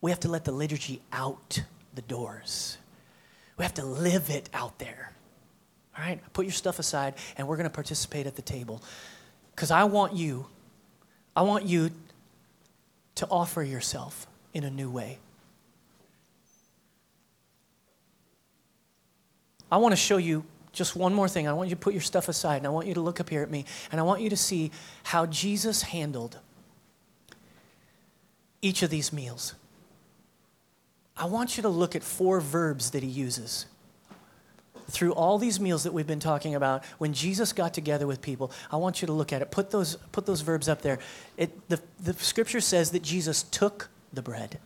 [0.00, 1.62] We have to let the liturgy out
[1.94, 2.78] the doors.
[3.58, 5.12] We have to live it out there.
[5.96, 6.20] All right?
[6.32, 8.82] Put your stuff aside and we're going to participate at the table.
[9.54, 10.46] Because I want you,
[11.34, 11.90] I want you
[13.16, 15.18] to offer yourself in a new way.
[19.70, 21.48] I want to show you just one more thing.
[21.48, 23.30] I want you to put your stuff aside and I want you to look up
[23.30, 24.70] here at me and I want you to see
[25.04, 26.38] how Jesus handled
[28.62, 29.54] each of these meals.
[31.16, 33.66] I want you to look at four verbs that he uses.
[34.88, 38.52] Through all these meals that we've been talking about, when Jesus got together with people,
[38.70, 39.50] I want you to look at it.
[39.50, 40.98] Put those, put those verbs up there.
[41.36, 44.60] It, the, the scripture says that Jesus took the bread,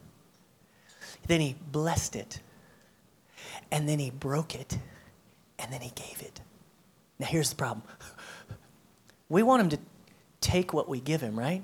[1.27, 2.41] then he blessed it,
[3.71, 4.79] and then he broke it,
[5.59, 6.41] and then he gave it.
[7.19, 7.87] Now, here's the problem
[9.29, 9.79] we want him to
[10.41, 11.63] take what we give him, right?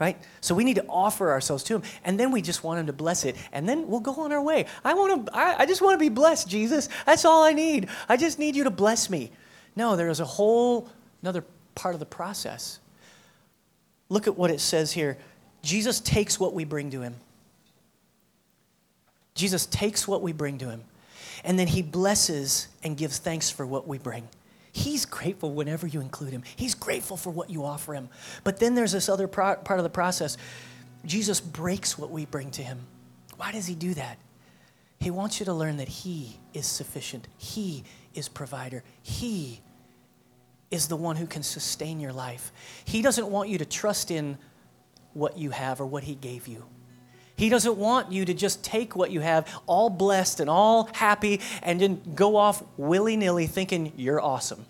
[0.00, 0.16] Right?
[0.40, 1.82] So we need to offer ourselves to him.
[2.02, 3.36] And then we just want him to bless it.
[3.52, 4.66] And then we'll go on our way.
[4.84, 6.88] I want to I, I just want to be blessed, Jesus.
[7.04, 7.88] That's all I need.
[8.08, 9.30] I just need you to bless me.
[9.76, 10.88] No, there is a whole
[11.20, 11.44] another
[11.74, 12.80] part of the process.
[14.08, 15.18] Look at what it says here.
[15.62, 17.16] Jesus takes what we bring to him.
[19.34, 20.84] Jesus takes what we bring to him.
[21.44, 24.28] And then he blesses and gives thanks for what we bring.
[24.72, 26.42] He's grateful whenever you include him.
[26.56, 28.08] He's grateful for what you offer him.
[28.42, 30.38] But then there's this other pro- part of the process.
[31.04, 32.80] Jesus breaks what we bring to him.
[33.36, 34.18] Why does he do that?
[34.98, 37.26] He wants you to learn that he is sufficient.
[37.36, 38.84] He is provider.
[39.02, 39.60] He
[40.70, 42.52] is the one who can sustain your life.
[42.84, 44.38] He doesn't want you to trust in
[45.12, 46.64] what you have or what he gave you.
[47.42, 51.40] He doesn't want you to just take what you have, all blessed and all happy,
[51.64, 54.64] and then go off willy nilly thinking you're awesome.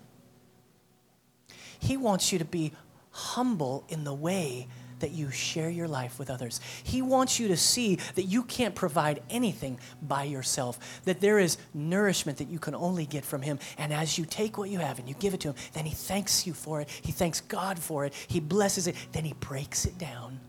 [1.77, 2.71] He wants you to be
[3.11, 4.65] humble in the way
[5.01, 6.61] that you share your life with others.
[6.83, 11.59] He wants you to see that you can't provide anything by yourself, that there is
[11.75, 13.59] nourishment that you can only get from Him.
[13.77, 15.93] And as you take what you have and you give it to Him, then He
[15.93, 16.89] thanks you for it.
[16.89, 18.15] He thanks God for it.
[18.27, 18.95] He blesses it.
[19.11, 20.39] Then He breaks it down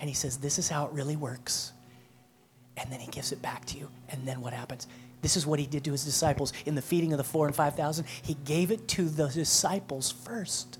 [0.00, 1.72] and he says, This is how it really works.
[2.76, 3.88] And then he gives it back to you.
[4.08, 4.86] And then what happens?
[5.20, 7.54] This is what he did to his disciples in the feeding of the four and
[7.54, 8.06] five thousand.
[8.22, 10.78] He gave it to the disciples first.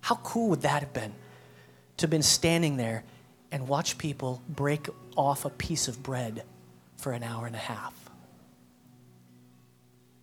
[0.00, 1.12] How cool would that have been
[1.96, 3.04] to have been standing there
[3.50, 6.44] and watch people break off a piece of bread
[6.98, 7.94] for an hour and a half?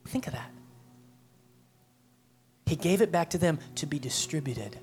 [0.05, 0.51] Think of that.
[2.65, 4.77] He gave it back to them to be distributed.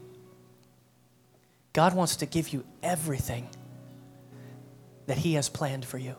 [1.78, 3.48] God wants to give you everything
[5.06, 6.16] that He has planned for you.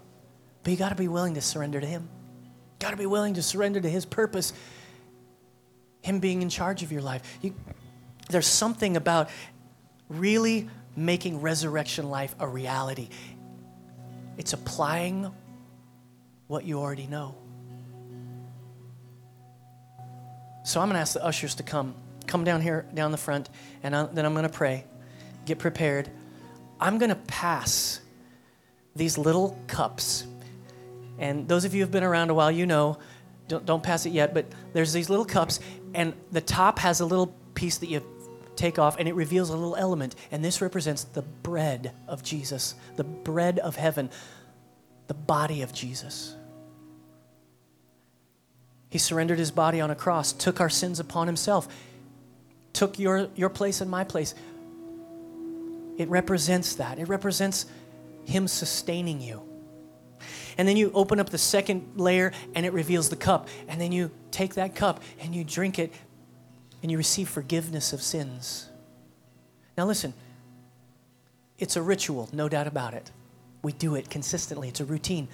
[0.63, 2.07] But you got to be willing to surrender to Him.
[2.79, 4.53] Got to be willing to surrender to His purpose,
[6.01, 7.23] Him being in charge of your life.
[7.41, 7.53] You,
[8.29, 9.29] there's something about
[10.07, 13.09] really making resurrection life a reality.
[14.37, 15.29] It's applying
[16.47, 17.35] what you already know.
[20.63, 21.95] So I'm going to ask the ushers to come.
[22.27, 23.49] Come down here, down the front,
[23.83, 24.85] and I, then I'm going to pray
[25.45, 26.09] get prepared.
[26.79, 28.01] I'm going to pass
[28.95, 30.25] these little cups.
[31.17, 32.97] And those of you who have been around a while, you know,
[33.47, 35.59] don't, don't pass it yet, but there's these little cups,
[35.93, 38.03] and the top has a little piece that you
[38.55, 40.15] take off, and it reveals a little element.
[40.31, 44.09] And this represents the bread of Jesus, the bread of heaven,
[45.07, 46.35] the body of Jesus.
[48.89, 51.67] He surrendered his body on a cross, took our sins upon himself,
[52.73, 54.35] took your, your place and my place.
[55.99, 56.97] It represents that.
[56.97, 57.67] It represents
[58.25, 59.43] Him sustaining you.
[60.57, 63.47] And then you open up the second layer and it reveals the cup.
[63.67, 65.93] And then you take that cup and you drink it
[66.81, 68.69] and you receive forgiveness of sins.
[69.77, 70.13] Now, listen,
[71.57, 73.11] it's a ritual, no doubt about it.
[73.61, 75.27] We do it consistently, it's a routine.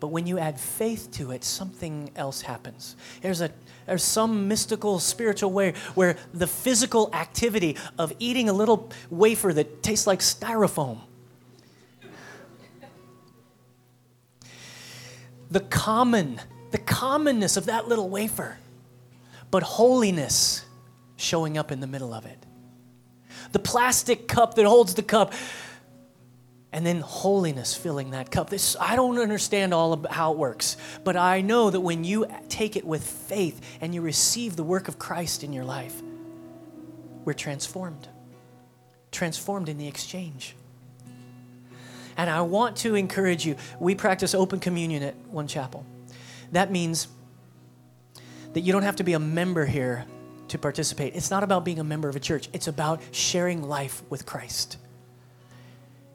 [0.00, 2.96] But when you add faith to it, something else happens.
[3.20, 3.50] There's, a,
[3.86, 9.82] there's some mystical, spiritual way where the physical activity of eating a little wafer that
[9.82, 11.00] tastes like styrofoam,
[15.50, 16.40] the common,
[16.70, 18.58] the commonness of that little wafer,
[19.50, 20.64] but holiness
[21.16, 22.38] showing up in the middle of it.
[23.52, 25.32] The plastic cup that holds the cup
[26.72, 28.50] and then holiness filling that cup.
[28.50, 32.26] This I don't understand all of how it works, but I know that when you
[32.48, 36.02] take it with faith and you receive the work of Christ in your life,
[37.24, 38.08] we're transformed.
[39.10, 40.54] Transformed in the exchange.
[42.16, 43.56] And I want to encourage you.
[43.78, 45.86] We practice open communion at One Chapel.
[46.52, 47.08] That means
[48.52, 50.04] that you don't have to be a member here
[50.48, 51.14] to participate.
[51.14, 54.78] It's not about being a member of a church, it's about sharing life with Christ.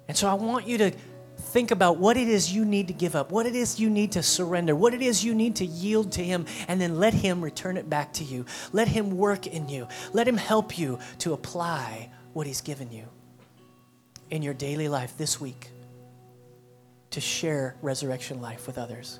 [0.08, 0.92] And so I want you to
[1.38, 4.14] think about what it is you need to give up, what it is you need
[4.14, 7.44] to surrender, what it is you need to yield to Him, and then let Him
[7.44, 8.46] return it back to you.
[8.72, 9.88] Let Him work in you.
[10.14, 13.06] Let Him help you to apply what He's given you
[14.30, 15.70] in your daily life this week
[17.12, 19.20] to share resurrection life with others.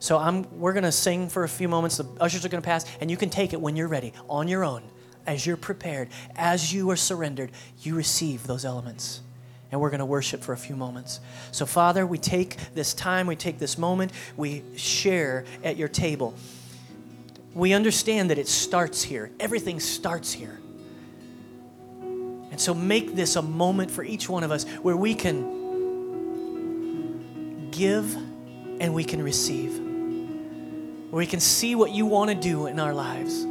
[0.00, 1.96] So I'm, we're going to sing for a few moments.
[1.96, 4.48] The ushers are going to pass, and you can take it when you're ready, on
[4.48, 4.82] your own,
[5.28, 7.52] as you're prepared, as you are surrendered.
[7.82, 9.20] You receive those elements
[9.72, 11.18] and we're going to worship for a few moments.
[11.50, 16.34] So, Father, we take this time, we take this moment, we share at your table.
[17.54, 20.60] We understand that it starts here, everything starts here.
[22.50, 25.62] And so, make this a moment for each one of us where we can
[27.70, 28.14] give
[28.78, 32.92] and we can receive, where we can see what you want to do in our
[32.92, 33.46] lives.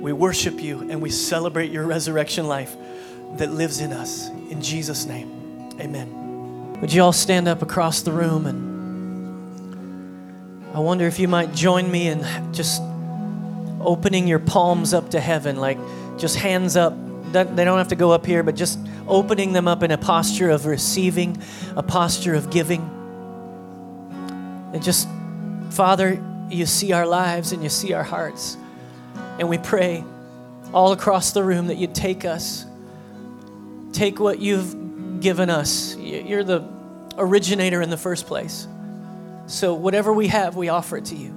[0.00, 2.76] We worship you and we celebrate your resurrection life
[3.36, 4.28] that lives in us.
[4.50, 6.80] In Jesus' name, amen.
[6.80, 8.46] Would you all stand up across the room?
[8.46, 8.66] And
[10.76, 12.82] I wonder if you might join me in just
[13.80, 15.78] opening your palms up to heaven, like
[16.18, 16.94] just hands up.
[17.32, 20.50] They don't have to go up here, but just opening them up in a posture
[20.50, 21.42] of receiving,
[21.76, 22.80] a posture of giving.
[24.72, 25.08] And just,
[25.70, 28.56] Father, you see our lives and you see our hearts.
[29.38, 30.04] And we pray
[30.72, 32.66] all across the room that you'd take us,
[33.92, 35.96] take what you've given us.
[35.96, 36.68] You're the
[37.16, 38.66] originator in the first place.
[39.46, 41.34] So, whatever we have, we offer it to you.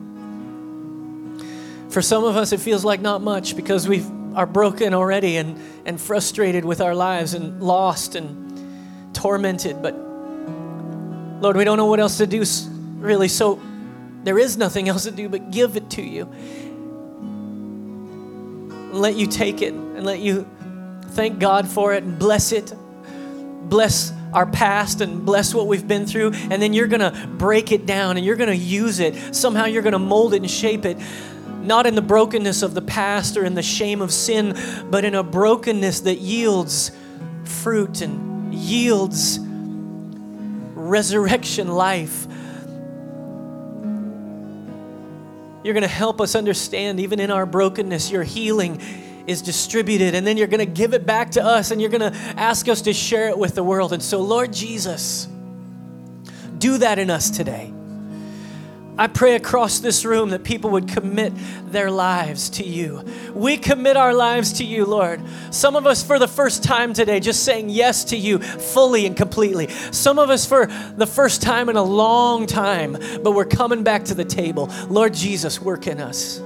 [1.89, 4.03] For some of us, it feels like not much because we
[4.35, 9.81] are broken already and, and frustrated with our lives and lost and tormented.
[9.81, 9.95] But
[11.41, 12.43] Lord, we don't know what else to do,
[12.97, 13.27] really.
[13.27, 13.61] So,
[14.23, 16.31] there is nothing else to do but give it to you
[18.91, 20.47] let you take it and let you
[21.11, 22.73] thank God for it and bless it.
[23.69, 26.31] Bless our past and bless what we've been through.
[26.33, 29.35] And then you're going to break it down and you're going to use it.
[29.35, 30.97] Somehow you're going to mold it and shape it.
[31.61, 34.57] Not in the brokenness of the past or in the shame of sin,
[34.89, 36.91] but in a brokenness that yields
[37.43, 39.39] fruit and yields
[40.73, 42.27] resurrection life
[45.63, 48.81] You're going to help us understand, even in our brokenness, your healing
[49.31, 50.13] is distributed.
[50.13, 52.67] And then you're going to give it back to us and you're going to ask
[52.67, 53.93] us to share it with the world.
[53.93, 55.27] And so, Lord Jesus,
[56.57, 57.73] do that in us today.
[58.97, 61.33] I pray across this room that people would commit
[61.65, 63.03] their lives to you.
[63.33, 65.23] We commit our lives to you, Lord.
[65.49, 69.15] Some of us for the first time today, just saying yes to you fully and
[69.15, 69.69] completely.
[69.91, 74.05] Some of us for the first time in a long time, but we're coming back
[74.05, 74.69] to the table.
[74.87, 76.41] Lord Jesus, work in us.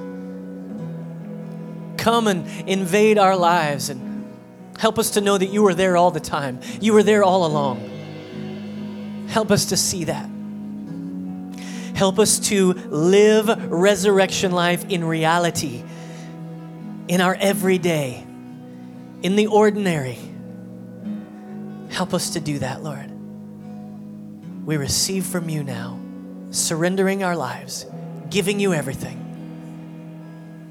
[2.06, 4.32] Come and invade our lives and
[4.78, 6.60] help us to know that you were there all the time.
[6.80, 9.26] You were there all along.
[9.28, 10.30] Help us to see that.
[11.95, 15.84] Help us to live resurrection life in reality,
[17.08, 18.24] in our everyday,
[19.24, 20.20] in the ordinary.
[21.89, 23.10] Help us to do that, Lord.
[24.64, 25.99] We receive from you now,
[26.51, 27.88] surrendering our lives,
[28.30, 29.24] giving you everything.